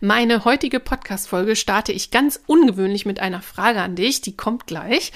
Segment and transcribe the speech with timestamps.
[0.00, 5.12] Meine heutige Podcast-Folge starte ich ganz ungewöhnlich mit einer Frage an dich, die kommt gleich.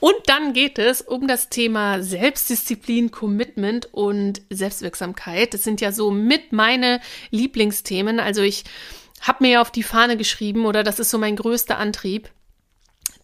[0.00, 5.54] Und dann geht es um das Thema Selbstdisziplin, Commitment und Selbstwirksamkeit.
[5.54, 7.00] Das sind ja so mit meine
[7.30, 8.18] Lieblingsthemen.
[8.18, 8.64] Also ich
[9.20, 12.30] habe mir ja auf die Fahne geschrieben oder das ist so mein größter Antrieb,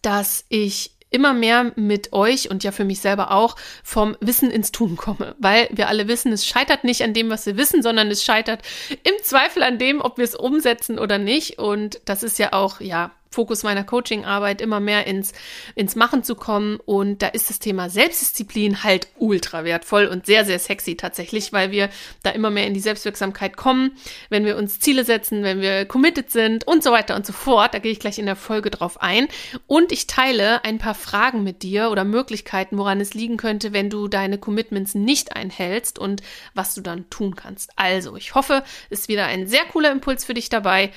[0.01, 4.71] dass ich immer mehr mit euch und ja für mich selber auch vom Wissen ins
[4.71, 8.09] Tun komme, weil wir alle wissen, es scheitert nicht an dem, was wir wissen, sondern
[8.09, 11.59] es scheitert im Zweifel an dem, ob wir es umsetzen oder nicht.
[11.59, 15.31] Und das ist ja auch, ja, Fokus meiner Coachingarbeit immer mehr ins,
[15.75, 16.79] ins Machen zu kommen.
[16.85, 21.71] Und da ist das Thema Selbstdisziplin halt ultra wertvoll und sehr, sehr sexy tatsächlich, weil
[21.71, 21.89] wir
[22.23, 23.97] da immer mehr in die Selbstwirksamkeit kommen,
[24.29, 27.73] wenn wir uns Ziele setzen, wenn wir committed sind und so weiter und so fort.
[27.73, 29.29] Da gehe ich gleich in der Folge drauf ein.
[29.65, 33.89] Und ich teile ein paar Fragen mit dir oder Möglichkeiten, woran es liegen könnte, wenn
[33.89, 36.21] du deine Commitments nicht einhältst und
[36.53, 37.71] was du dann tun kannst.
[37.77, 40.91] Also, ich hoffe, ist wieder ein sehr cooler Impuls für dich dabei.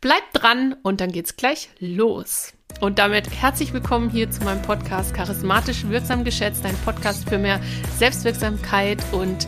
[0.00, 2.52] Bleib dran und dann geht's gleich los.
[2.80, 7.60] Und damit herzlich willkommen hier zu meinem Podcast Charismatisch Wirksam Geschätzt, ein Podcast für mehr
[7.98, 9.46] Selbstwirksamkeit und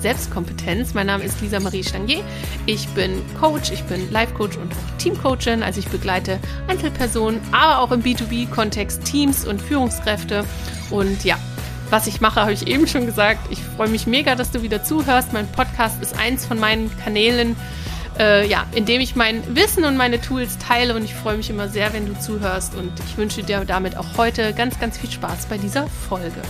[0.00, 0.92] Selbstkompetenz.
[0.92, 2.22] Mein Name ist Lisa Marie Stangier.
[2.66, 5.62] Ich bin Coach, ich bin Life Coach und auch Teamcoachin.
[5.62, 10.44] Also ich begleite Einzelpersonen, aber auch im B2B-Kontext Teams und Führungskräfte.
[10.90, 11.38] Und ja,
[11.88, 13.50] was ich mache, habe ich eben schon gesagt.
[13.50, 15.32] Ich freue mich mega, dass du wieder zuhörst.
[15.32, 17.56] Mein Podcast ist eins von meinen Kanälen,
[18.18, 21.68] äh, ja, indem ich mein Wissen und meine Tools teile und ich freue mich immer
[21.68, 25.46] sehr, wenn du zuhörst und ich wünsche dir damit auch heute ganz, ganz viel Spaß
[25.46, 26.42] bei dieser Folge.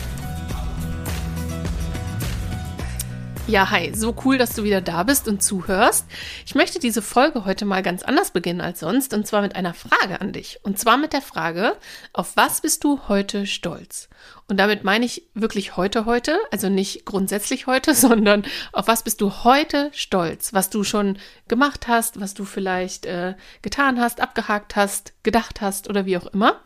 [3.47, 6.07] Ja, hi, so cool, dass du wieder da bist und zuhörst.
[6.47, 9.75] Ich möchte diese Folge heute mal ganz anders beginnen als sonst und zwar mit einer
[9.75, 10.61] Frage an dich.
[10.63, 11.77] Und zwar mit der Frage,
[12.15, 14.09] auf was bist du heute stolz?
[14.47, 19.21] Und damit meine ich wirklich heute, heute, also nicht grundsätzlich heute, sondern auf was bist
[19.21, 20.53] du heute stolz?
[20.53, 25.89] Was du schon gemacht hast, was du vielleicht äh, getan hast, abgehakt hast, gedacht hast
[25.89, 26.61] oder wie auch immer.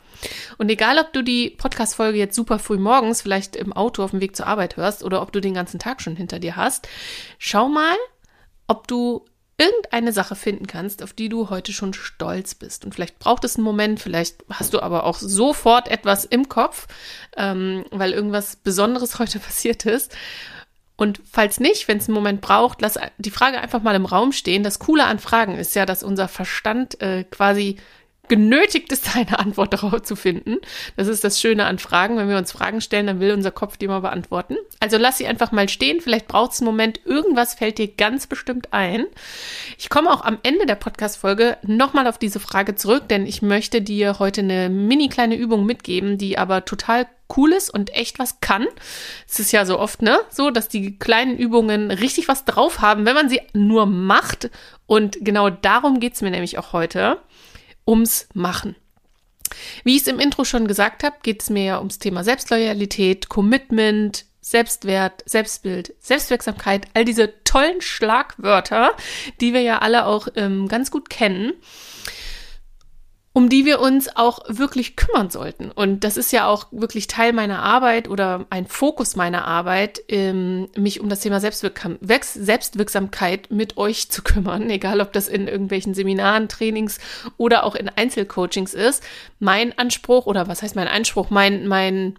[0.57, 4.21] Und egal, ob du die Podcast-Folge jetzt super früh morgens, vielleicht im Auto auf dem
[4.21, 6.89] Weg zur Arbeit hörst oder ob du den ganzen Tag schon hinter dir hast,
[7.37, 7.95] schau mal,
[8.67, 9.25] ob du
[9.59, 12.85] irgendeine Sache finden kannst, auf die du heute schon stolz bist.
[12.85, 16.87] Und vielleicht braucht es einen Moment, vielleicht hast du aber auch sofort etwas im Kopf,
[17.37, 20.15] ähm, weil irgendwas Besonderes heute passiert ist.
[20.95, 24.33] Und falls nicht, wenn es einen Moment braucht, lass die Frage einfach mal im Raum
[24.33, 24.63] stehen.
[24.63, 27.77] Das Coole an Fragen ist ja, dass unser Verstand äh, quasi
[28.29, 30.57] genötigt ist, eine Antwort darauf zu finden.
[30.95, 32.17] Das ist das Schöne an Fragen.
[32.17, 34.55] Wenn wir uns Fragen stellen, dann will unser Kopf die mal beantworten.
[34.79, 35.99] Also lass sie einfach mal stehen.
[35.99, 37.01] Vielleicht braucht es einen Moment.
[37.05, 39.05] Irgendwas fällt dir ganz bestimmt ein.
[39.77, 43.81] Ich komme auch am Ende der Podcast-Folge nochmal auf diese Frage zurück, denn ich möchte
[43.81, 48.39] dir heute eine mini kleine Übung mitgeben, die aber total cool ist und echt was
[48.41, 48.65] kann.
[49.27, 53.05] Es ist ja so oft, ne, so, dass die kleinen Übungen richtig was drauf haben,
[53.05, 54.49] wenn man sie nur macht.
[54.87, 57.17] Und genau darum geht's mir nämlich auch heute
[57.89, 58.75] ums Machen.
[59.83, 63.29] Wie ich es im Intro schon gesagt habe, geht es mir ja ums Thema Selbstloyalität,
[63.29, 68.91] Commitment, Selbstwert, Selbstbild, Selbstwirksamkeit, all diese tollen Schlagwörter,
[69.41, 71.53] die wir ja alle auch ähm, ganz gut kennen
[73.31, 75.69] um die wir uns auch wirklich kümmern sollten.
[75.71, 80.67] Und das ist ja auch wirklich Teil meiner Arbeit oder ein Fokus meiner Arbeit, ähm,
[80.75, 85.93] mich um das Thema Selbstwirksam Selbstwirksamkeit mit euch zu kümmern, egal ob das in irgendwelchen
[85.93, 86.99] Seminaren, Trainings
[87.37, 89.03] oder auch in Einzelcoachings ist.
[89.39, 92.17] Mein Anspruch oder was heißt mein Anspruch, mein, mein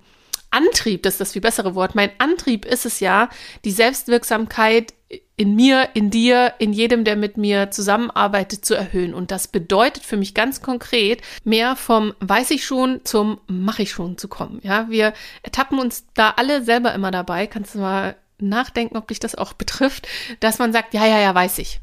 [0.51, 3.31] Antrieb, das ist das viel bessere Wort, mein Antrieb ist es ja,
[3.65, 4.95] die Selbstwirksamkeit
[5.41, 9.15] in mir, in dir, in jedem, der mit mir zusammenarbeitet, zu erhöhen.
[9.15, 13.91] Und das bedeutet für mich ganz konkret, mehr vom weiß ich schon zum mache ich
[13.91, 14.61] schon zu kommen.
[14.63, 17.47] Ja, wir ertappen uns da alle selber immer dabei.
[17.47, 20.07] Kannst du mal nachdenken, ob dich das auch betrifft,
[20.41, 21.81] dass man sagt, ja, ja, ja, weiß ich.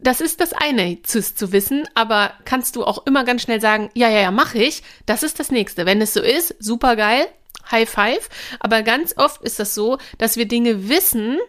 [0.00, 3.90] Das ist das eine, zu, zu wissen, aber kannst du auch immer ganz schnell sagen,
[3.94, 4.84] ja, ja, ja, mache ich.
[5.04, 5.84] Das ist das nächste.
[5.84, 7.26] Wenn es so ist, super geil,
[7.72, 8.28] High Five.
[8.60, 11.40] Aber ganz oft ist das so, dass wir Dinge wissen,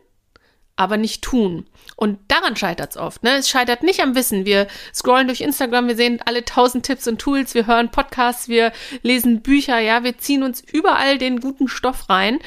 [0.82, 1.66] aber nicht tun.
[1.96, 3.24] Und daran scheitert es oft.
[3.24, 3.36] Ne?
[3.36, 4.46] Es scheitert nicht am Wissen.
[4.46, 8.72] Wir scrollen durch Instagram, wir sehen alle tausend Tipps und Tools, wir hören Podcasts, wir
[9.04, 12.40] lesen Bücher, ja, wir ziehen uns überall den guten Stoff rein.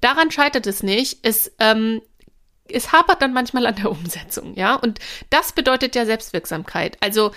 [0.00, 1.18] Daran scheitert es nicht.
[1.22, 2.00] Es, ähm,
[2.66, 4.74] es hapert dann manchmal an der Umsetzung, ja.
[4.74, 4.98] Und
[5.30, 6.96] das bedeutet ja Selbstwirksamkeit.
[7.00, 7.32] Also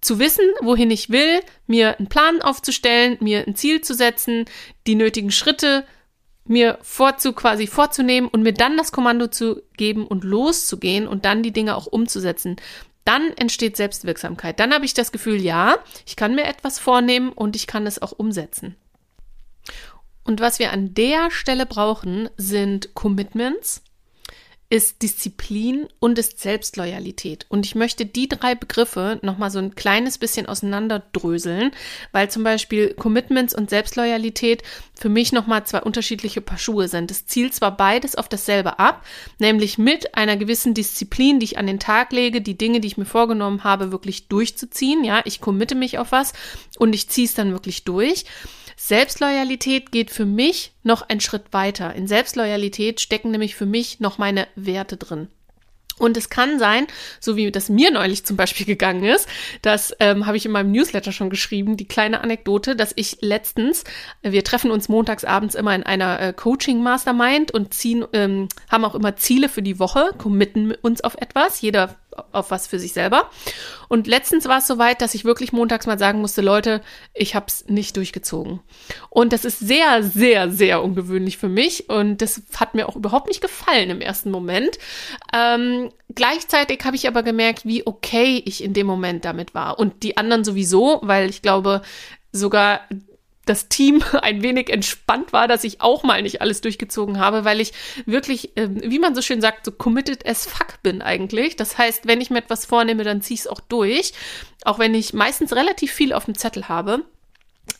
[0.00, 4.44] zu wissen, wohin ich will, mir einen Plan aufzustellen, mir ein Ziel zu setzen,
[4.86, 5.84] die nötigen Schritte
[6.48, 11.42] mir vorzu quasi vorzunehmen und mir dann das Kommando zu geben und loszugehen und dann
[11.42, 12.56] die Dinge auch umzusetzen.
[13.04, 14.60] Dann entsteht Selbstwirksamkeit.
[14.60, 18.02] Dann habe ich das Gefühl, ja, ich kann mir etwas vornehmen und ich kann es
[18.02, 18.76] auch umsetzen.
[20.24, 23.82] Und was wir an der Stelle brauchen, sind Commitments,
[24.70, 27.46] ist Disziplin und ist Selbstloyalität.
[27.48, 31.70] Und ich möchte die drei Begriffe nochmal so ein kleines bisschen auseinanderdröseln,
[32.12, 34.62] weil zum Beispiel Commitments und Selbstloyalität
[34.94, 37.10] für mich nochmal zwei unterschiedliche Paar Schuhe sind.
[37.10, 39.06] Es zielt zwar beides auf dasselbe ab,
[39.38, 42.98] nämlich mit einer gewissen Disziplin, die ich an den Tag lege, die Dinge, die ich
[42.98, 45.02] mir vorgenommen habe, wirklich durchzuziehen.
[45.02, 46.34] Ja, ich committe mich auf was
[46.78, 48.26] und ich ziehe es dann wirklich durch.
[48.80, 51.96] Selbstloyalität geht für mich noch einen Schritt weiter.
[51.96, 55.26] In Selbstloyalität stecken nämlich für mich noch meine Werte drin.
[55.98, 56.86] Und es kann sein,
[57.18, 59.28] so wie das mir neulich zum Beispiel gegangen ist,
[59.62, 63.82] das ähm, habe ich in meinem Newsletter schon geschrieben, die kleine Anekdote, dass ich letztens,
[64.22, 68.94] wir treffen uns montags abends immer in einer äh, Coaching-Mastermind und ziehen, ähm, haben auch
[68.94, 71.96] immer Ziele für die Woche, committen uns auf etwas, jeder
[72.32, 73.30] auf was für sich selber.
[73.88, 76.82] Und letztens war es soweit, dass ich wirklich montags mal sagen musste, Leute,
[77.14, 78.60] ich habe es nicht durchgezogen.
[79.10, 83.28] Und das ist sehr, sehr, sehr ungewöhnlich für mich und das hat mir auch überhaupt
[83.28, 84.78] nicht gefallen im ersten Moment.
[85.32, 90.02] Ähm, gleichzeitig habe ich aber gemerkt, wie okay ich in dem Moment damit war und
[90.02, 91.82] die anderen sowieso, weil ich glaube,
[92.32, 92.80] sogar
[93.48, 97.60] das Team ein wenig entspannt war, dass ich auch mal nicht alles durchgezogen habe, weil
[97.60, 97.72] ich
[98.06, 101.56] wirklich, äh, wie man so schön sagt, so committed as fuck bin eigentlich.
[101.56, 104.12] Das heißt, wenn ich mir etwas vornehme, dann ziehe ich es auch durch,
[104.64, 107.04] auch wenn ich meistens relativ viel auf dem Zettel habe.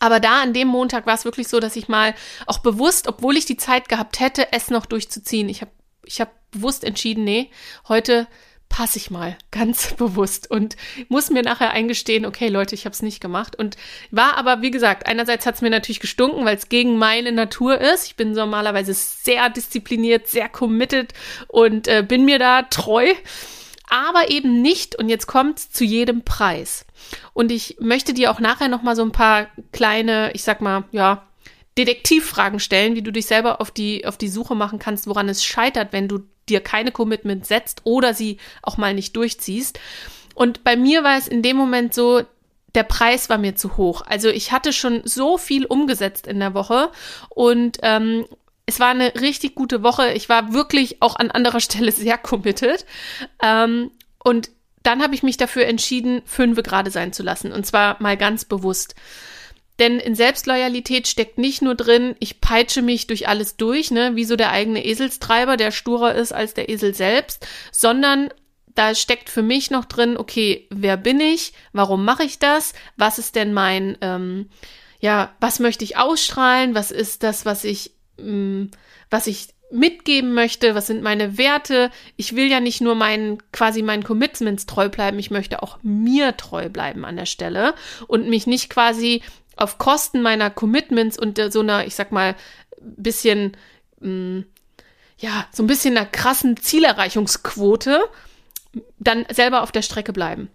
[0.00, 2.14] Aber da an dem Montag war es wirklich so, dass ich mal
[2.46, 5.72] auch bewusst, obwohl ich die Zeit gehabt hätte, es noch durchzuziehen, ich habe
[6.04, 7.50] ich hab bewusst entschieden, nee,
[7.88, 8.26] heute
[8.68, 10.76] passe ich mal ganz bewusst und
[11.08, 13.76] muss mir nachher eingestehen, okay Leute, ich habe es nicht gemacht und
[14.10, 17.80] war aber, wie gesagt, einerseits hat es mir natürlich gestunken, weil es gegen meine Natur
[17.80, 18.06] ist.
[18.06, 21.12] Ich bin normalerweise sehr diszipliniert, sehr committed
[21.48, 23.12] und äh, bin mir da treu,
[23.88, 26.84] aber eben nicht und jetzt kommt zu jedem Preis.
[27.32, 30.84] Und ich möchte dir auch nachher noch mal so ein paar kleine, ich sag mal,
[30.92, 31.24] ja,
[31.78, 35.44] Detektivfragen stellen, wie du dich selber auf die, auf die Suche machen kannst, woran es
[35.44, 39.78] scheitert, wenn du dir keine Commitment setzt oder sie auch mal nicht durchziehst.
[40.34, 42.22] Und bei mir war es in dem Moment so,
[42.74, 44.02] der Preis war mir zu hoch.
[44.06, 46.90] Also ich hatte schon so viel umgesetzt in der Woche
[47.30, 48.26] und ähm,
[48.66, 50.12] es war eine richtig gute Woche.
[50.12, 52.84] Ich war wirklich auch an anderer Stelle sehr committed.
[53.42, 53.90] Ähm,
[54.22, 54.50] und
[54.82, 57.52] dann habe ich mich dafür entschieden, fünfe gerade sein zu lassen.
[57.52, 58.94] Und zwar mal ganz bewusst.
[59.78, 64.24] Denn in Selbstloyalität steckt nicht nur drin, ich peitsche mich durch alles durch, ne, wie
[64.24, 68.28] so der eigene Eselstreiber, der sturer ist als der Esel selbst, sondern
[68.74, 71.52] da steckt für mich noch drin, okay, wer bin ich?
[71.72, 72.74] Warum mache ich das?
[72.96, 74.50] Was ist denn mein, ähm,
[75.00, 76.74] ja, was möchte ich ausstrahlen?
[76.74, 78.70] Was ist das, was ich, ähm,
[79.10, 81.90] was ich mitgeben möchte, was sind meine Werte.
[82.16, 86.36] Ich will ja nicht nur meinen, quasi meinen Commitments treu bleiben, ich möchte auch mir
[86.36, 87.74] treu bleiben an der Stelle
[88.06, 89.22] und mich nicht quasi
[89.60, 92.34] auf Kosten meiner Commitments und so einer, ich sag mal,
[92.80, 93.56] bisschen,
[94.00, 94.44] mh, mm,
[95.18, 98.00] ja, so ein bisschen einer krassen Zielerreichungsquote
[98.98, 100.48] dann selber auf der Strecke bleiben.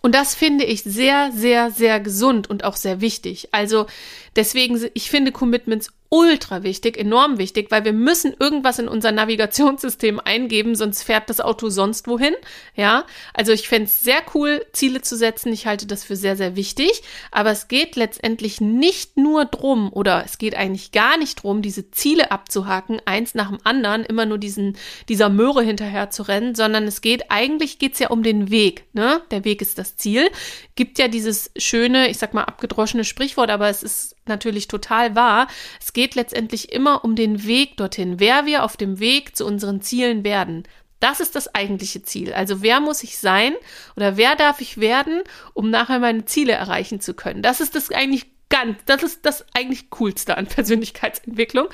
[0.00, 3.48] Und das finde ich sehr, sehr, sehr gesund und auch sehr wichtig.
[3.52, 3.86] Also
[4.34, 10.20] deswegen, ich finde Commitments ultra wichtig, enorm wichtig, weil wir müssen irgendwas in unser Navigationssystem
[10.20, 12.34] eingeben, sonst fährt das Auto sonst wohin.
[12.76, 15.54] Ja, also ich fände es sehr cool, Ziele zu setzen.
[15.54, 17.02] Ich halte das für sehr, sehr wichtig.
[17.30, 21.90] Aber es geht letztendlich nicht nur drum oder es geht eigentlich gar nicht drum, diese
[21.90, 24.76] Ziele abzuhaken, eins nach dem anderen, immer nur diesen,
[25.08, 28.84] dieser Möhre hinterher zu rennen, sondern es geht, eigentlich geht's ja um den Weg.
[28.92, 29.22] Ne?
[29.30, 30.28] Der Weg ist das Ziel.
[30.74, 35.48] Gibt ja dieses schöne, ich sag mal, abgedroschene Sprichwort, aber es ist natürlich total wahr.
[35.80, 39.80] Es geht letztendlich immer um den Weg dorthin, wer wir auf dem Weg zu unseren
[39.80, 40.64] Zielen werden.
[41.00, 42.32] Das ist das eigentliche Ziel.
[42.32, 43.54] Also wer muss ich sein
[43.96, 47.42] oder wer darf ich werden, um nachher meine Ziele erreichen zu können?
[47.42, 51.68] Das ist das eigentlich ganz, das ist das eigentlich coolste an Persönlichkeitsentwicklung,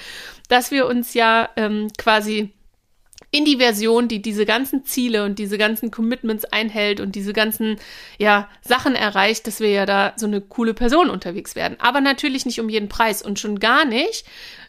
[0.49, 2.55] dass wir uns ja ähm, quasi
[3.31, 7.77] in die Version, die diese ganzen Ziele und diese ganzen Commitments einhält und diese ganzen
[8.19, 11.77] ja, Sachen erreicht, dass wir ja da so eine coole Person unterwegs werden.
[11.79, 14.25] Aber natürlich nicht um jeden Preis und schon gar nicht,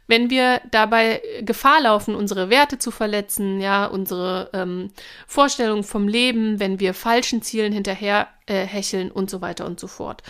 [0.08, 4.90] wenn wir dabei Gefahr laufen, unsere Werte zu verletzen, ja, unsere ähm,
[5.28, 9.88] Vorstellungen vom Leben, wenn wir falschen Zielen hinterher äh, hecheln und so weiter und so
[9.88, 10.24] fort.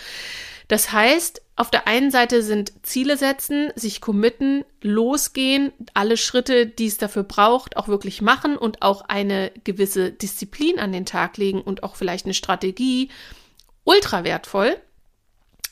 [0.69, 6.85] Das heißt, auf der einen Seite sind Ziele setzen, sich committen, losgehen, alle Schritte, die
[6.85, 11.59] es dafür braucht, auch wirklich machen und auch eine gewisse Disziplin an den Tag legen
[11.61, 13.09] und auch vielleicht eine Strategie
[13.83, 14.77] ultra wertvoll.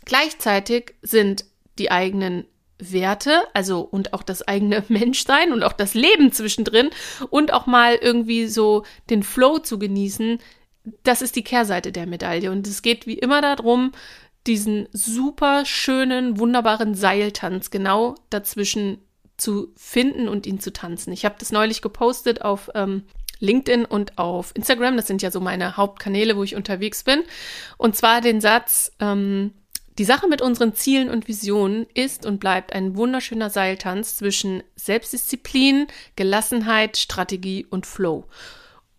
[0.04, 1.46] Gleichzeitig sind
[1.78, 2.46] die eigenen
[2.80, 6.90] Werte, also und auch das eigene Menschsein und auch das Leben zwischendrin
[7.30, 10.40] und auch mal irgendwie so den Flow zu genießen,
[11.04, 12.52] das ist die Kehrseite der Medaille.
[12.52, 13.92] Und es geht wie immer darum,
[14.48, 19.00] diesen super schönen, wunderbaren Seiltanz genau dazwischen
[19.38, 21.14] zu finden und ihn zu tanzen.
[21.14, 23.04] Ich habe das neulich gepostet auf ähm,
[23.40, 24.98] LinkedIn und auf Instagram.
[24.98, 27.24] Das sind ja so meine Hauptkanäle, wo ich unterwegs bin.
[27.78, 29.54] Und zwar den Satz, ähm,
[29.98, 35.88] die Sache mit unseren Zielen und Visionen ist und bleibt ein wunderschöner Seiltanz zwischen Selbstdisziplin,
[36.16, 38.26] Gelassenheit, Strategie und Flow.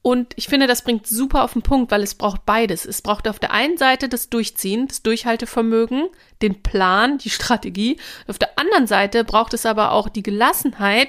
[0.08, 2.86] Und ich finde, das bringt super auf den Punkt, weil es braucht beides.
[2.86, 6.08] Es braucht auf der einen Seite das Durchziehen, das Durchhaltevermögen,
[6.40, 7.98] den Plan, die Strategie.
[8.26, 11.08] Auf der anderen Seite braucht es aber auch die Gelassenheit,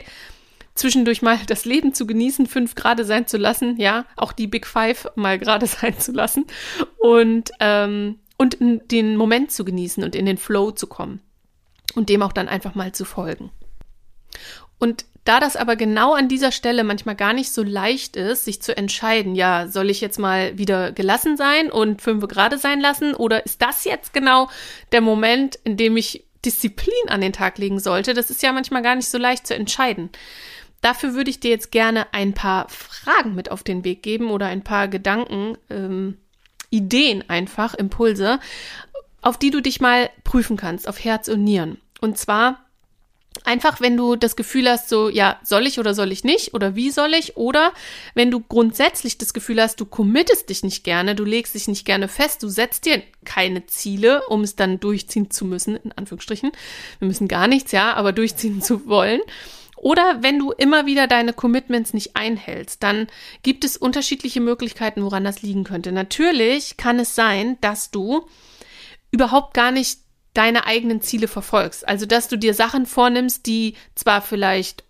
[0.75, 4.67] zwischendurch mal das Leben zu genießen, fünf gerade sein zu lassen, ja, auch die Big
[4.67, 6.45] Five mal gerade sein zu lassen
[6.97, 11.21] und, ähm, und den Moment zu genießen und in den Flow zu kommen
[11.95, 13.49] und dem auch dann einfach mal zu folgen.
[14.77, 18.63] Und da das aber genau an dieser Stelle manchmal gar nicht so leicht ist, sich
[18.63, 23.13] zu entscheiden, ja, soll ich jetzt mal wieder gelassen sein und fünf gerade sein lassen
[23.13, 24.49] oder ist das jetzt genau
[24.91, 28.15] der Moment, in dem ich Disziplin an den Tag legen sollte?
[28.15, 30.09] Das ist ja manchmal gar nicht so leicht zu entscheiden.
[30.81, 34.47] Dafür würde ich dir jetzt gerne ein paar Fragen mit auf den Weg geben oder
[34.47, 36.17] ein paar Gedanken, ähm,
[36.71, 38.39] Ideen einfach, Impulse,
[39.21, 41.77] auf die du dich mal prüfen kannst, auf Herz und Nieren.
[42.01, 42.65] Und zwar
[43.43, 46.75] einfach, wenn du das Gefühl hast, so, ja, soll ich oder soll ich nicht oder
[46.75, 47.37] wie soll ich?
[47.37, 47.73] Oder
[48.13, 51.85] wenn du grundsätzlich das Gefühl hast, du committest dich nicht gerne, du legst dich nicht
[51.85, 56.51] gerne fest, du setzt dir keine Ziele, um es dann durchziehen zu müssen, in Anführungsstrichen.
[56.99, 59.21] Wir müssen gar nichts, ja, aber durchziehen zu wollen.
[59.77, 63.07] Oder wenn du immer wieder deine Commitments nicht einhältst, dann
[63.43, 65.93] gibt es unterschiedliche Möglichkeiten, woran das liegen könnte.
[65.93, 68.27] Natürlich kann es sein, dass du
[69.11, 69.99] überhaupt gar nicht
[70.33, 71.87] deine eigenen Ziele verfolgst.
[71.87, 74.83] Also, dass du dir Sachen vornimmst, die zwar vielleicht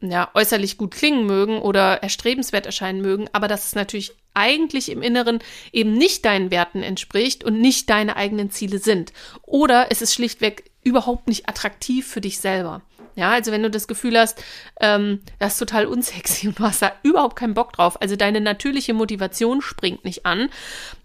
[0.00, 5.02] ja, äußerlich gut klingen mögen oder erstrebenswert erscheinen mögen, aber dass es natürlich eigentlich im
[5.02, 5.40] Inneren
[5.72, 9.12] eben nicht deinen Werten entspricht und nicht deine eigenen Ziele sind.
[9.42, 12.82] Oder es ist schlichtweg überhaupt nicht attraktiv für dich selber.
[13.16, 14.40] Ja, also wenn du das Gefühl hast,
[14.80, 18.40] ähm, das ist total unsexy und du hast da überhaupt keinen Bock drauf, also deine
[18.40, 20.50] natürliche Motivation springt nicht an,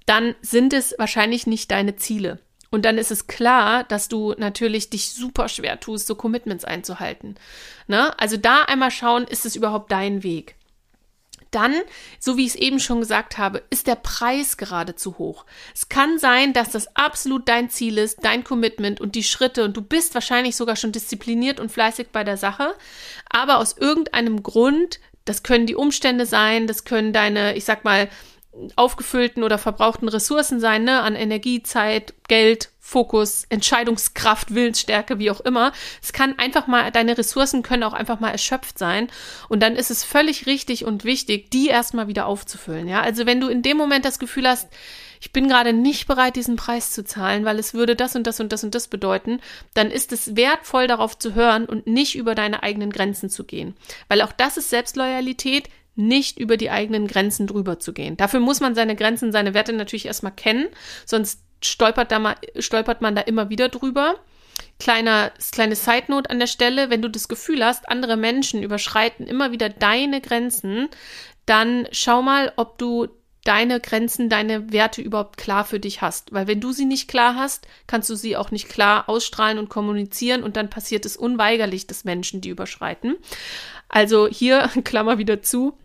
[0.06, 2.38] dann sind es wahrscheinlich nicht deine Ziele.
[2.74, 7.36] Und dann ist es klar, dass du natürlich dich super schwer tust, so Commitments einzuhalten.
[7.86, 8.20] Ne?
[8.20, 10.56] Also da einmal schauen, ist es überhaupt dein Weg?
[11.51, 11.75] dann,
[12.20, 15.46] so wie ich es eben schon gesagt habe, ist der Preis gerade zu hoch.
[15.75, 19.77] Es kann sein, dass das absolut dein Ziel ist, dein Commitment und die Schritte und
[19.77, 22.74] du bist wahrscheinlich sogar schon diszipliniert und fleißig bei der Sache,
[23.30, 28.10] aber aus irgendeinem Grund, das können die Umstände sein, das können deine, ich sag mal,
[28.75, 35.39] aufgefüllten oder verbrauchten Ressourcen sein, ne, an Energie, Zeit, Geld, Fokus, Entscheidungskraft, Willensstärke, wie auch
[35.41, 35.72] immer.
[36.01, 39.07] Es kann einfach mal, deine Ressourcen können auch einfach mal erschöpft sein.
[39.50, 42.88] Und dann ist es völlig richtig und wichtig, die erstmal wieder aufzufüllen.
[42.88, 44.67] Ja, also wenn du in dem Moment das Gefühl hast,
[45.22, 48.41] ich bin gerade nicht bereit, diesen Preis zu zahlen, weil es würde das und das
[48.41, 49.39] und das und das bedeuten,
[49.74, 53.75] dann ist es wertvoll, darauf zu hören und nicht über deine eigenen Grenzen zu gehen.
[54.10, 58.18] Weil auch das ist Selbstloyalität, nicht über die eigenen Grenzen drüber zu gehen.
[58.18, 60.68] Dafür muss man seine Grenzen, seine Werte natürlich erstmal kennen,
[61.06, 64.16] sonst stolpert, da mal, stolpert man da immer wieder drüber.
[64.80, 69.28] Kleiner, kleine Side Note an der Stelle, wenn du das Gefühl hast, andere Menschen überschreiten
[69.28, 70.90] immer wieder deine Grenzen,
[71.46, 73.08] dann schau mal, ob du
[73.44, 76.32] deine Grenzen, deine Werte überhaupt klar für dich hast.
[76.32, 79.70] Weil wenn du sie nicht klar hast, kannst du sie auch nicht klar ausstrahlen und
[79.70, 83.18] kommunizieren und dann passiert es unweigerlich, dass Menschen die überschreiten.
[83.90, 85.78] Also hier, Klammer wieder zu,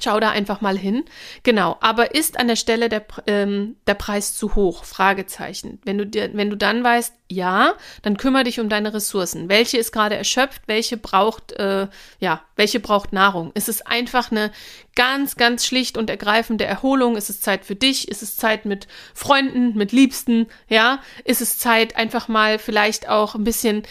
[0.00, 1.04] Schau da einfach mal hin.
[1.42, 1.76] Genau.
[1.80, 4.84] Aber ist an der Stelle der, ähm, der Preis zu hoch?
[4.84, 5.80] Fragezeichen.
[5.84, 9.48] Wenn du dir, wenn du dann weißt, ja, dann kümmere dich um deine Ressourcen.
[9.48, 10.62] Welche ist gerade erschöpft?
[10.66, 11.88] Welche braucht, äh,
[12.20, 13.52] ja, welche braucht Nahrung?
[13.54, 14.52] Ist es einfach eine
[14.94, 17.16] ganz, ganz schlicht und ergreifende Erholung?
[17.16, 18.08] Ist es Zeit für dich?
[18.08, 20.46] Ist es Zeit mit Freunden, mit Liebsten?
[20.68, 21.00] Ja?
[21.24, 23.82] Ist es Zeit, einfach mal vielleicht auch ein bisschen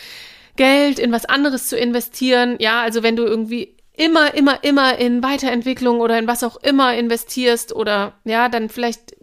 [0.55, 2.58] Geld in was anderes zu investieren?
[2.60, 6.95] Ja, also wenn du irgendwie immer, immer, immer in Weiterentwicklung oder in was auch immer
[6.95, 9.15] investierst oder ja, dann vielleicht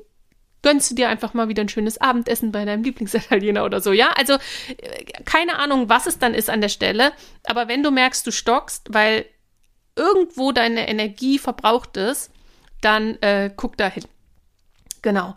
[0.63, 4.11] gönnst du dir einfach mal wieder ein schönes Abendessen bei deinem Lieblingsitaliener oder so, ja?
[4.17, 7.13] Also äh, keine Ahnung, was es dann ist an der Stelle,
[7.45, 9.27] aber wenn du merkst, du stockst, weil
[9.97, 12.31] irgendwo deine Energie verbraucht ist,
[12.81, 14.05] dann äh, guck da hin.
[15.03, 15.35] Genau.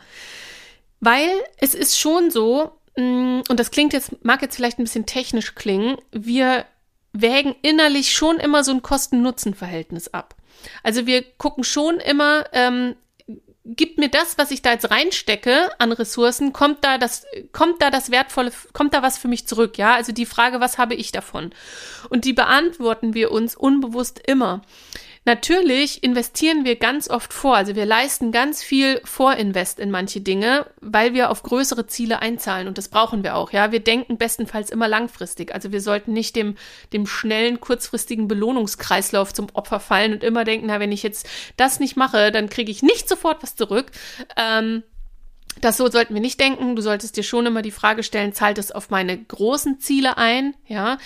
[1.00, 5.06] Weil es ist schon so, mm, und das klingt jetzt, mag jetzt vielleicht ein bisschen
[5.06, 6.66] technisch klingen, wir
[7.14, 10.36] wägen innerlich schon immer so ein Kosten-Nutzen-Verhältnis ab.
[10.84, 12.96] Also wir gucken schon immer, ähm,
[13.64, 17.92] gibt mir das, was ich da jetzt reinstecke an Ressourcen, kommt da das, kommt da
[17.92, 19.94] das Wertvolle, kommt da was für mich zurück, ja?
[19.94, 21.52] Also die Frage, was habe ich davon?
[22.10, 24.62] Und die beantworten wir uns unbewusst immer.
[25.24, 30.66] Natürlich investieren wir ganz oft vor, also wir leisten ganz viel Vorinvest in manche Dinge,
[30.82, 33.72] weil wir auf größere Ziele einzahlen und das brauchen wir auch, ja.
[33.72, 36.56] Wir denken bestenfalls immer langfristig, also wir sollten nicht dem,
[36.92, 41.80] dem schnellen, kurzfristigen Belohnungskreislauf zum Opfer fallen und immer denken, na, wenn ich jetzt das
[41.80, 43.92] nicht mache, dann kriege ich nicht sofort was zurück.
[44.38, 44.82] Ähm,
[45.60, 46.76] das so sollten wir nicht denken.
[46.76, 50.56] Du solltest dir schon immer die Frage stellen, zahlt es auf meine großen Ziele ein?
[50.66, 50.98] Ja,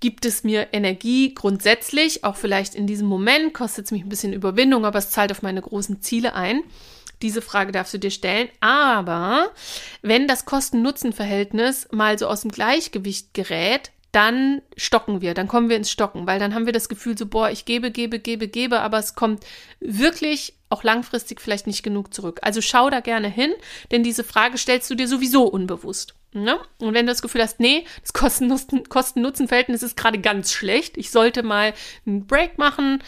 [0.00, 2.22] gibt es mir Energie grundsätzlich?
[2.22, 5.42] Auch vielleicht in diesem Moment kostet es mich ein bisschen Überwindung, aber es zahlt auf
[5.42, 6.62] meine großen Ziele ein.
[7.22, 8.48] Diese Frage darfst du dir stellen.
[8.60, 9.50] Aber
[10.02, 15.76] wenn das Kosten-Nutzen-Verhältnis mal so aus dem Gleichgewicht gerät, dann stocken wir, dann kommen wir
[15.76, 18.80] ins Stocken, weil dann haben wir das Gefühl so, boah, ich gebe, gebe, gebe, gebe,
[18.80, 19.44] aber es kommt
[19.78, 22.40] wirklich auch langfristig vielleicht nicht genug zurück.
[22.42, 23.52] Also schau da gerne hin,
[23.90, 26.14] denn diese Frage stellst du dir sowieso unbewusst.
[26.32, 26.58] Ne?
[26.78, 31.42] Und wenn du das Gefühl hast, nee, das Kosten-Nutzen-Verhältnis ist gerade ganz schlecht, ich sollte
[31.42, 31.72] mal
[32.04, 33.02] einen Break machen,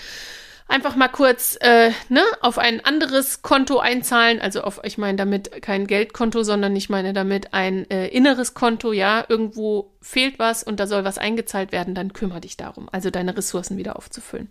[0.68, 4.40] einfach mal kurz äh, ne, auf ein anderes Konto einzahlen.
[4.40, 8.92] Also auf, ich meine damit kein Geldkonto, sondern ich meine damit ein äh, inneres Konto.
[8.92, 13.10] Ja, irgendwo fehlt was und da soll was eingezahlt werden, dann kümmere dich darum, also
[13.10, 14.50] deine Ressourcen wieder aufzufüllen.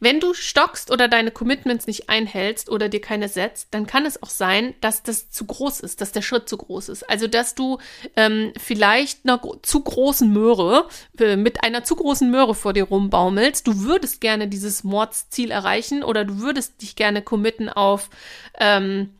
[0.00, 4.22] Wenn du stockst oder deine Commitments nicht einhältst oder dir keine setzt, dann kann es
[4.22, 7.08] auch sein, dass das zu groß ist, dass der Schritt zu groß ist.
[7.08, 7.78] Also, dass du
[8.16, 13.66] ähm, vielleicht einer zu großen Möhre, äh, mit einer zu großen Möhre vor dir rumbaumelst.
[13.66, 18.10] Du würdest gerne dieses Mordsziel erreichen oder du würdest dich gerne committen auf,
[18.58, 19.10] ähm,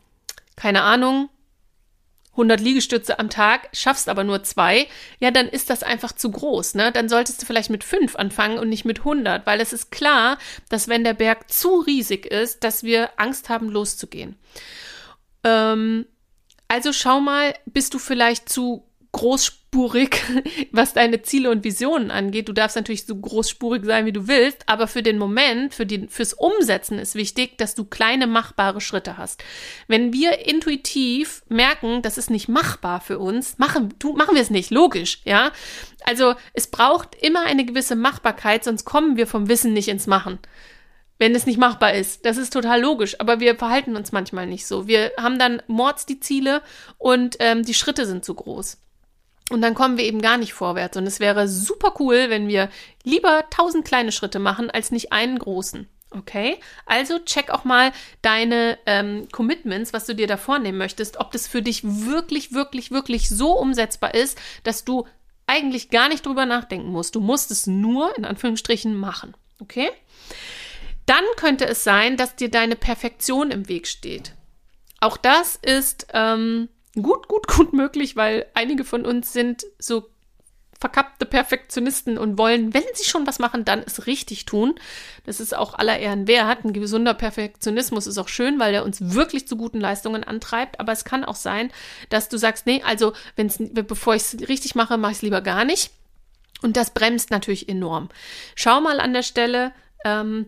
[0.56, 1.28] keine Ahnung,
[2.32, 4.88] 100 Liegestütze am Tag, schaffst aber nur zwei,
[5.20, 6.90] ja, dann ist das einfach zu groß, ne?
[6.90, 10.38] Dann solltest du vielleicht mit fünf anfangen und nicht mit 100, weil es ist klar,
[10.70, 14.36] dass wenn der Berg zu riesig ist, dass wir Angst haben, loszugehen.
[15.44, 16.06] Ähm,
[16.68, 18.88] also schau mal, bist du vielleicht zu
[19.73, 20.23] großspurig,
[20.73, 22.49] was deine Ziele und Visionen angeht.
[22.49, 26.07] Du darfst natürlich so großspurig sein, wie du willst, aber für den Moment, für die,
[26.09, 29.43] fürs Umsetzen ist wichtig, dass du kleine machbare Schritte hast.
[29.88, 34.50] Wenn wir intuitiv merken, das ist nicht machbar für uns, machen, du, machen wir es
[34.50, 35.52] nicht, logisch, ja.
[36.05, 40.38] Also es braucht immer eine gewisse Machbarkeit, sonst kommen wir vom Wissen nicht ins Machen
[41.19, 42.26] wenn es nicht machbar ist.
[42.26, 44.88] Das ist total logisch, aber wir verhalten uns manchmal nicht so.
[44.88, 46.62] Wir haben dann Mords die Ziele
[46.99, 48.79] und ähm, die Schritte sind zu groß.
[49.50, 50.97] Und dann kommen wir eben gar nicht vorwärts.
[50.97, 52.69] Und es wäre super cool, wenn wir
[53.04, 55.88] lieber tausend kleine Schritte machen, als nicht einen großen.
[56.14, 57.90] Okay, also check auch mal
[58.21, 62.90] deine ähm, Commitments, was du dir da vornehmen möchtest, ob das für dich wirklich, wirklich,
[62.90, 65.06] wirklich so umsetzbar ist, dass du
[65.47, 67.14] eigentlich gar nicht drüber nachdenken musst.
[67.14, 69.34] Du musst es nur in Anführungsstrichen machen.
[69.58, 69.90] Okay?
[71.06, 74.34] Dann könnte es sein, dass dir deine Perfektion im Weg steht.
[75.00, 76.69] Auch das ist ähm,
[77.00, 80.09] gut, gut, gut möglich, weil einige von uns sind so
[80.83, 84.75] verkappte Perfektionisten und wollen, wenn sie schon was machen, dann es richtig tun.
[85.25, 86.65] Das ist auch aller Ehren wert.
[86.65, 90.81] Ein gesunder Perfektionismus ist auch schön, weil er uns wirklich zu guten Leistungen antreibt.
[90.81, 91.71] Aber es kann auch sein,
[92.09, 95.41] dass du sagst, nee, also wenn's, bevor ich es richtig mache, mache ich es lieber
[95.41, 95.93] gar nicht.
[96.63, 98.09] Und das bremst natürlich enorm.
[98.57, 99.73] Schau mal an der Stelle,
[100.05, 100.47] ähm,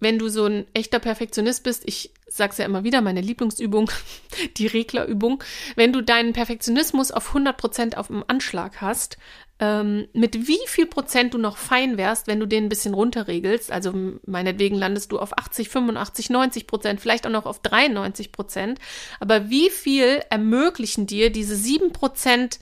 [0.00, 3.90] wenn du so ein echter Perfektionist bist, ich sag's ja immer wieder, meine Lieblingsübung,
[4.56, 5.42] die Reglerübung,
[5.76, 9.18] wenn du deinen Perfektionismus auf 100 Prozent auf dem Anschlag hast,
[9.60, 13.72] ähm, mit wie viel Prozent du noch fein wärst, wenn du den ein bisschen runterregelst,
[13.72, 13.92] also
[14.24, 18.78] meinetwegen landest du auf 80, 85, 90 Prozent, vielleicht auch noch auf 93 Prozent,
[19.18, 22.60] aber wie viel ermöglichen dir diese 7 Prozent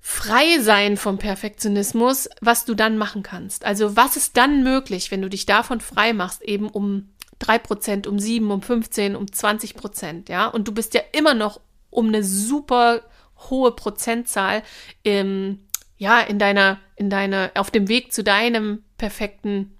[0.00, 3.64] frei sein vom Perfektionismus, was du dann machen kannst.
[3.64, 8.06] Also was ist dann möglich, wenn du dich davon frei machst, eben um drei Prozent,
[8.06, 10.46] um sieben, um 15, um 20 Prozent, ja?
[10.46, 13.02] Und du bist ja immer noch um eine super
[13.50, 14.62] hohe Prozentzahl
[15.02, 15.60] im,
[15.96, 19.76] ja, in deiner, in deiner, auf dem Weg zu deinem perfekten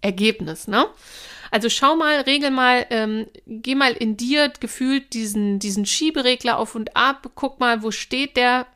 [0.00, 0.86] Ergebnis, ne?
[1.50, 6.74] Also schau mal, regel mal, ähm, geh mal in dir gefühlt diesen, diesen Schieberegler auf
[6.74, 8.66] und ab, guck mal, wo steht der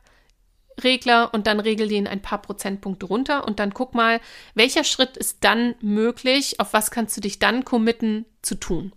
[0.83, 4.21] Regler und dann regel den ein paar Prozentpunkte runter und dann guck mal,
[4.55, 8.93] welcher Schritt ist dann möglich, auf was kannst du dich dann committen zu tun.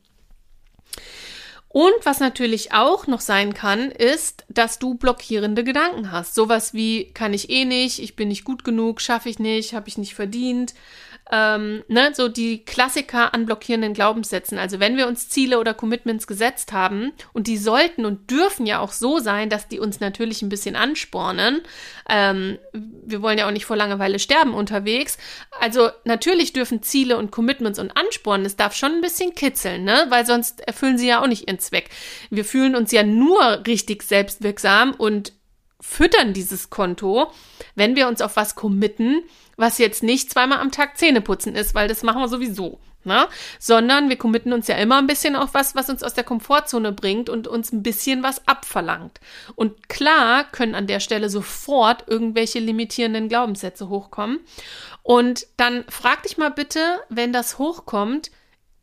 [1.75, 6.33] Und was natürlich auch noch sein kann, ist, dass du blockierende Gedanken hast.
[6.33, 9.89] Sowas wie, kann ich eh nicht, ich bin nicht gut genug, schaffe ich nicht, habe
[9.89, 10.73] ich nicht verdient,
[11.31, 14.59] ähm, ne, so die Klassiker an blockierenden Glaubenssätzen.
[14.59, 18.79] Also wenn wir uns Ziele oder Commitments gesetzt haben und die sollten und dürfen ja
[18.79, 21.61] auch so sein, dass die uns natürlich ein bisschen anspornen.
[22.07, 25.17] Ähm, wir wollen ja auch nicht vor Langeweile sterben unterwegs.
[25.59, 30.05] Also natürlich dürfen Ziele und Commitments und Anspornen, es darf schon ein bisschen kitzeln, ne,
[30.09, 31.89] weil sonst erfüllen sie ja auch nicht ihren Zweck.
[32.29, 35.33] Wir fühlen uns ja nur richtig selbstwirksam und
[35.81, 37.31] füttern dieses Konto,
[37.75, 39.23] wenn wir uns auf was committen,
[39.57, 42.79] was jetzt nicht zweimal am Tag Zähne putzen ist, weil das machen wir sowieso.
[43.05, 43.27] Ne?
[43.59, 46.91] Sondern wir committen uns ja immer ein bisschen auf was, was uns aus der Komfortzone
[46.91, 49.19] bringt und uns ein bisschen was abverlangt.
[49.53, 54.39] Und klar können an der Stelle sofort irgendwelche limitierenden Glaubenssätze hochkommen.
[55.03, 58.31] Und dann frag dich mal bitte, wenn das hochkommt,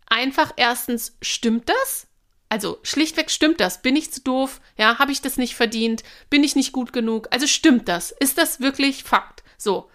[0.06, 2.06] einfach erstens, stimmt das?
[2.48, 3.82] Also schlichtweg stimmt das.
[3.82, 4.60] Bin ich zu doof?
[4.76, 6.04] Ja, habe ich das nicht verdient?
[6.30, 7.26] Bin ich nicht gut genug?
[7.30, 8.12] Also stimmt das?
[8.12, 9.42] Ist das wirklich Fakt?
[9.58, 9.90] So.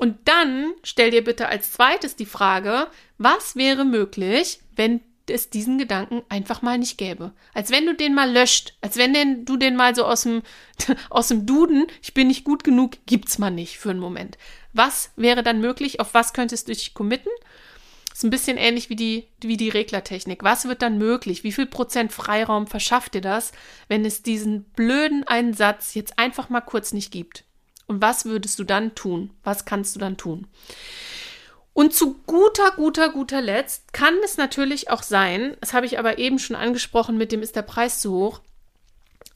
[0.00, 2.86] Und dann stell dir bitte als zweites die Frage,
[3.18, 7.34] was wäre möglich, wenn es diesen Gedanken einfach mal nicht gäbe.
[7.52, 10.40] Als wenn du den mal löscht, als wenn den, du den mal so aus dem,
[11.10, 14.38] aus dem Duden, ich bin nicht gut genug, gibt's mal nicht für einen Moment.
[14.72, 16.00] Was wäre dann möglich?
[16.00, 17.30] Auf was könntest du dich committen?
[18.10, 20.42] Ist ein bisschen ähnlich wie die, wie die Reglertechnik.
[20.42, 21.44] Was wird dann möglich?
[21.44, 23.52] Wie viel Prozent Freiraum verschafft dir das,
[23.88, 27.44] wenn es diesen blöden einen Satz jetzt einfach mal kurz nicht gibt?
[27.90, 29.30] Und was würdest du dann tun?
[29.42, 30.46] Was kannst du dann tun?
[31.72, 36.18] Und zu guter, guter, guter Letzt kann es natürlich auch sein, das habe ich aber
[36.18, 38.42] eben schon angesprochen, mit dem ist der Preis zu hoch,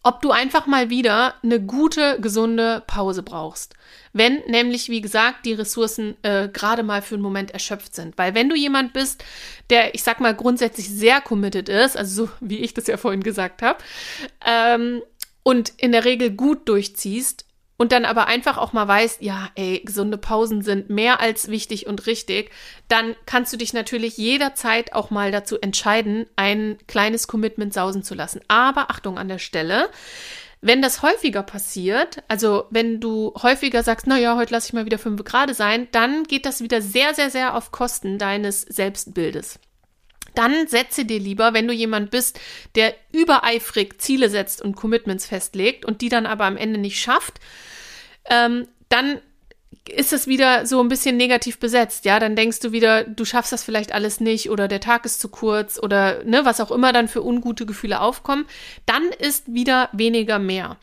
[0.04, 3.74] ob du einfach mal wieder eine gute, gesunde Pause brauchst.
[4.12, 8.16] Wenn nämlich, wie gesagt, die Ressourcen äh, gerade mal für einen Moment erschöpft sind.
[8.18, 9.24] Weil wenn du jemand bist,
[9.68, 13.24] der, ich sag mal, grundsätzlich sehr committed ist, also so wie ich das ja vorhin
[13.24, 13.82] gesagt habe,
[14.46, 15.02] ähm,
[15.42, 19.82] und in der Regel gut durchziehst, und dann aber einfach auch mal weißt, ja, ey,
[19.84, 22.50] gesunde Pausen sind mehr als wichtig und richtig,
[22.88, 28.14] dann kannst du dich natürlich jederzeit auch mal dazu entscheiden, ein kleines Commitment sausen zu
[28.14, 28.40] lassen.
[28.48, 29.88] Aber Achtung an der Stelle,
[30.60, 34.86] wenn das häufiger passiert, also wenn du häufiger sagst, na ja, heute lasse ich mal
[34.86, 39.58] wieder fünf Grad sein, dann geht das wieder sehr, sehr, sehr auf Kosten deines Selbstbildes
[40.34, 42.40] dann setze dir lieber, wenn du jemand bist,
[42.74, 47.40] der übereifrig Ziele setzt und Commitments festlegt und die dann aber am Ende nicht schafft,
[48.28, 49.20] ähm, dann
[49.88, 53.52] ist es wieder so ein bisschen negativ besetzt, ja, dann denkst du wieder, du schaffst
[53.52, 56.92] das vielleicht alles nicht oder der Tag ist zu kurz oder ne, was auch immer
[56.92, 58.46] dann für ungute Gefühle aufkommen,
[58.86, 60.78] dann ist wieder weniger mehr.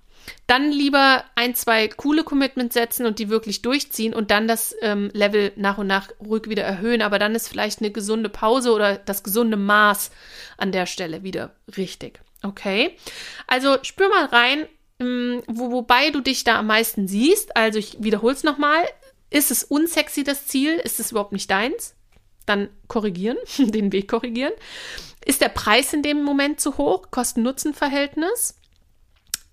[0.48, 5.10] Dann lieber ein, zwei coole Commitments setzen und die wirklich durchziehen und dann das ähm,
[5.14, 7.02] Level nach und nach ruhig wieder erhöhen.
[7.02, 10.12] Aber dann ist vielleicht eine gesunde Pause oder das gesunde Maß
[10.58, 12.20] an der Stelle wieder richtig.
[12.44, 12.98] Okay?
[13.48, 14.68] Also spür mal rein,
[15.00, 17.56] ähm, wo, wobei du dich da am meisten siehst.
[17.56, 18.84] Also ich wiederhole es nochmal.
[19.30, 20.74] Ist es unsexy, das Ziel?
[20.76, 21.96] Ist es überhaupt nicht deins?
[22.46, 24.54] Dann korrigieren, den Weg korrigieren.
[25.26, 27.12] Ist der Preis in dem Moment zu hoch?
[27.12, 28.56] Kosten-Nutzen-Verhältnis?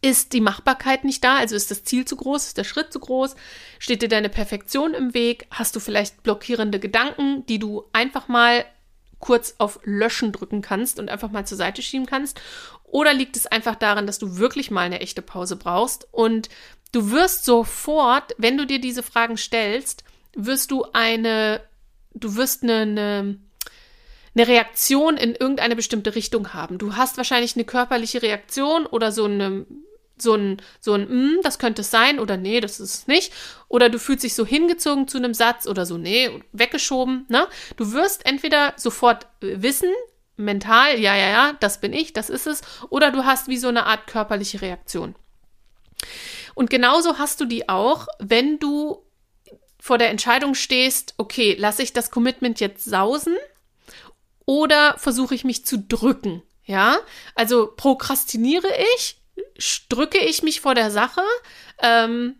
[0.01, 1.37] Ist die Machbarkeit nicht da?
[1.37, 2.49] Also ist das Ziel zu groß?
[2.49, 3.35] Ist der Schritt zu groß?
[3.81, 5.47] Steht dir deine Perfektion im Weg?
[5.51, 8.65] Hast du vielleicht blockierende Gedanken, die du einfach mal
[9.19, 12.41] kurz auf Löschen drücken kannst und einfach mal zur Seite schieben kannst?
[12.85, 16.49] Oder liegt es einfach daran, dass du wirklich mal eine echte Pause brauchst und
[16.93, 21.61] du wirst sofort, wenn du dir diese Fragen stellst, wirst du eine,
[22.15, 23.39] du wirst eine, eine
[24.39, 26.79] eine Reaktion in irgendeine bestimmte Richtung haben.
[26.79, 29.67] Du hast wahrscheinlich eine körperliche Reaktion oder so eine
[30.23, 33.33] so ein, so ein, mm, das könnte es sein oder nee, das ist es nicht.
[33.69, 37.47] Oder du fühlst dich so hingezogen zu einem Satz oder so, nee, weggeschoben, ne?
[37.77, 39.91] Du wirst entweder sofort äh, wissen,
[40.37, 43.69] mental, ja, ja, ja, das bin ich, das ist es, oder du hast wie so
[43.69, 45.15] eine Art körperliche Reaktion.
[46.55, 49.05] Und genauso hast du die auch, wenn du
[49.81, 53.37] vor der Entscheidung stehst, okay, lasse ich das Commitment jetzt sausen
[54.45, 56.43] oder versuche ich mich zu drücken?
[56.65, 56.99] Ja,
[57.35, 59.18] also prokrastiniere ich,
[59.89, 61.23] drücke ich mich vor der Sache
[61.81, 62.37] ähm,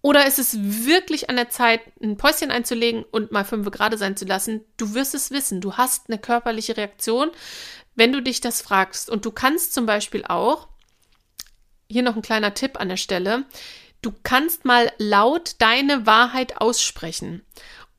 [0.00, 4.16] oder ist es wirklich an der Zeit, ein Päuschen einzulegen und mal fünf Grad sein
[4.16, 4.64] zu lassen?
[4.76, 5.60] Du wirst es wissen.
[5.60, 7.30] Du hast eine körperliche Reaktion,
[7.94, 9.10] wenn du dich das fragst.
[9.10, 10.68] Und du kannst zum Beispiel auch,
[11.90, 13.44] hier noch ein kleiner Tipp an der Stelle,
[14.02, 17.44] du kannst mal laut deine Wahrheit aussprechen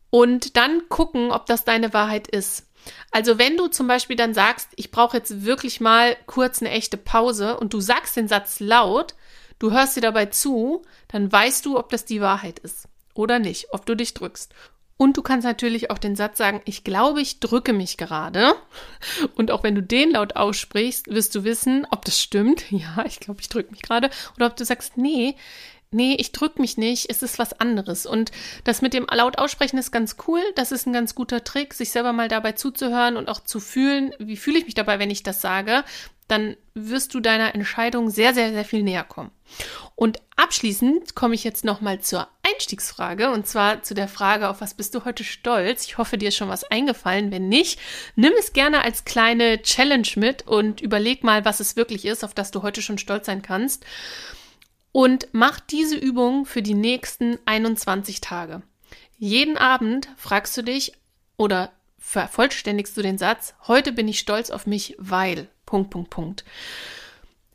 [0.09, 2.65] und dann gucken, ob das deine Wahrheit ist.
[3.11, 6.97] Also wenn du zum Beispiel dann sagst, ich brauche jetzt wirklich mal kurz eine echte
[6.97, 9.15] Pause und du sagst den Satz laut,
[9.57, 13.67] du hörst dir dabei zu, dann weißt du, ob das die Wahrheit ist oder nicht,
[13.71, 14.53] ob du dich drückst.
[15.01, 18.53] Und du kannst natürlich auch den Satz sagen, ich glaube, ich drücke mich gerade.
[19.35, 22.65] Und auch wenn du den laut aussprichst, wirst du wissen, ob das stimmt.
[22.69, 24.09] Ja, ich glaube, ich drücke mich gerade.
[24.35, 25.37] Oder ob du sagst, nee,
[25.91, 28.05] nee, ich drück mich nicht, es ist was anderes.
[28.05, 28.31] Und
[28.63, 30.41] das mit dem laut aussprechen ist ganz cool.
[30.55, 34.13] Das ist ein ganz guter Trick, sich selber mal dabei zuzuhören und auch zu fühlen,
[34.19, 35.83] wie fühle ich mich dabei, wenn ich das sage.
[36.27, 39.31] Dann wirst du deiner Entscheidung sehr, sehr, sehr viel näher kommen.
[39.95, 44.75] Und abschließend komme ich jetzt nochmal zur Einstiegsfrage und zwar zu der Frage, auf was
[44.75, 45.85] bist du heute stolz?
[45.85, 47.31] Ich hoffe, dir ist schon was eingefallen.
[47.31, 47.79] Wenn nicht,
[48.15, 52.35] nimm es gerne als kleine Challenge mit und überleg mal, was es wirklich ist, auf
[52.35, 53.83] das du heute schon stolz sein kannst
[54.91, 58.61] und mach diese Übung für die nächsten 21 Tage.
[59.17, 60.93] jeden Abend fragst du dich
[61.37, 65.47] oder vervollständigst du den Satz, heute bin ich stolz auf mich, weil.
[65.65, 66.45] Punkt, Punkt, Punkt.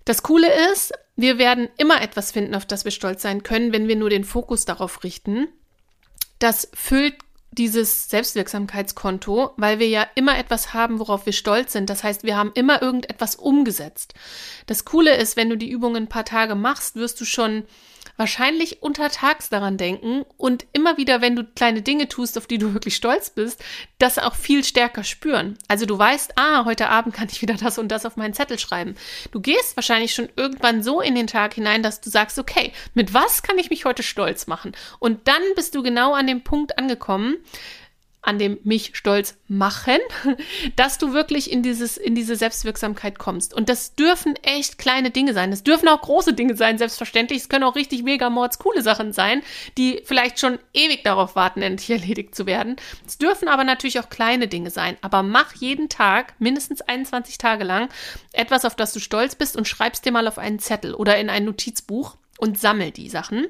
[0.04, 3.88] Das Coole ist, wir werden immer etwas finden, auf das wir stolz sein können, wenn
[3.88, 5.48] wir nur den Fokus darauf richten.
[6.38, 7.16] Das füllt
[7.54, 11.90] dieses Selbstwirksamkeitskonto, weil wir ja immer etwas haben, worauf wir stolz sind.
[11.90, 14.14] Das heißt, wir haben immer irgendetwas umgesetzt.
[14.66, 17.64] Das Coole ist, wenn du die Übungen ein paar Tage machst, wirst du schon
[18.16, 22.72] wahrscheinlich untertags daran denken und immer wieder, wenn du kleine Dinge tust, auf die du
[22.72, 23.62] wirklich stolz bist,
[23.98, 25.58] das auch viel stärker spüren.
[25.68, 28.58] Also du weißt, ah, heute Abend kann ich wieder das und das auf meinen Zettel
[28.58, 28.94] schreiben.
[29.32, 33.14] Du gehst wahrscheinlich schon irgendwann so in den Tag hinein, dass du sagst, okay, mit
[33.14, 34.72] was kann ich mich heute stolz machen?
[34.98, 37.36] Und dann bist du genau an dem Punkt angekommen,
[38.24, 39.98] an dem mich stolz machen,
[40.76, 43.54] dass du wirklich in dieses, in diese Selbstwirksamkeit kommst.
[43.54, 45.50] Und das dürfen echt kleine Dinge sein.
[45.50, 47.42] Das dürfen auch große Dinge sein, selbstverständlich.
[47.42, 49.42] Es können auch richtig mega mords coole Sachen sein,
[49.76, 52.76] die vielleicht schon ewig darauf warten, endlich erledigt zu werden.
[53.06, 54.96] Es dürfen aber natürlich auch kleine Dinge sein.
[55.02, 57.88] Aber mach jeden Tag, mindestens 21 Tage lang,
[58.32, 61.30] etwas, auf das du stolz bist und schreibst dir mal auf einen Zettel oder in
[61.30, 63.46] ein Notizbuch und sammel die Sachen.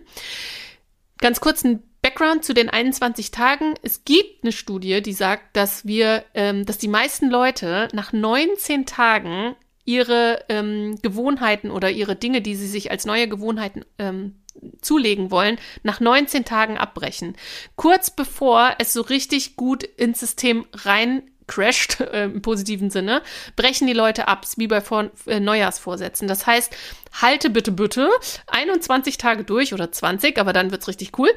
[1.18, 3.72] Ganz kurz ein Background zu den 21 Tagen.
[3.80, 8.84] Es gibt eine Studie, die sagt, dass wir, ähm, dass die meisten Leute nach 19
[8.84, 14.34] Tagen ihre ähm, Gewohnheiten oder ihre Dinge, die sie sich als neue Gewohnheiten ähm,
[14.82, 17.36] zulegen wollen, nach 19 Tagen abbrechen.
[17.74, 23.22] Kurz bevor es so richtig gut ins System rein crasht, äh, im positiven Sinne,
[23.56, 26.28] brechen die Leute ab, wie bei Vor äh, Neujahrsvorsätzen.
[26.28, 26.74] Das heißt,
[27.20, 28.10] halte bitte, bitte
[28.48, 31.30] 21 Tage durch oder 20, aber dann wird's richtig cool.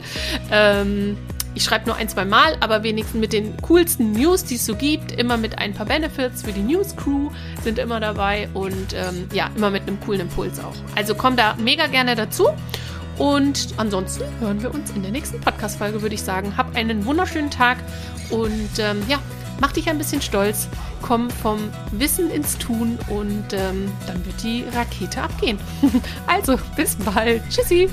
[0.50, 1.16] Ähm,
[1.59, 4.77] ich schreibe nur ein, zwei Mal, aber wenigstens mit den coolsten News, die es so
[4.77, 5.11] gibt.
[5.11, 7.31] Immer mit ein paar Benefits für die News Crew
[7.64, 10.75] sind immer dabei und ähm, ja, immer mit einem coolen Impuls auch.
[10.94, 12.47] Also komm da mega gerne dazu.
[13.18, 16.57] Und ansonsten hören wir uns in der nächsten Podcast-Folge, würde ich sagen.
[16.57, 17.79] Hab einen wunderschönen Tag
[18.31, 19.18] und ähm, ja,
[19.61, 20.68] mach dich ein bisschen stolz,
[21.03, 21.59] komm vom
[21.90, 25.59] Wissen ins Tun und ähm, dann wird die Rakete abgehen.
[26.29, 27.42] also, bis bald.
[27.51, 27.88] Tschüssi.